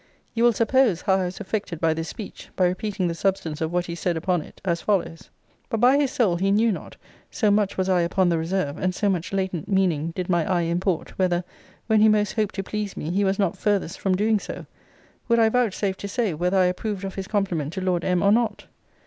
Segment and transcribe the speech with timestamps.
[0.33, 3.71] You will suppose how I was affected by this speech, by repeating the substance of
[3.71, 5.29] what he said upon it; as follows.
[5.69, 6.95] But, by his soul, he knew not,
[7.29, 10.61] so much was I upon the reserve, and so much latent meaning did my eye
[10.63, 11.43] import, whether,
[11.85, 14.65] when he most hoped to please me, he was not farthest from doing so.
[15.27, 18.23] Would I vouchsafe to say, whether I approved of his compliment to Lord M.
[18.23, 18.65] or not?